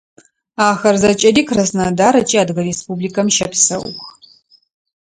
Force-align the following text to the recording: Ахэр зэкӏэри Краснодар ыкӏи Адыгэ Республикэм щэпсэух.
Ахэр 0.69 0.95
зэкӏэри 1.01 1.43
Краснодар 1.49 2.13
ыкӏи 2.21 2.37
Адыгэ 2.41 2.61
Республикэм 2.69 3.27
щэпсэух. 3.35 4.01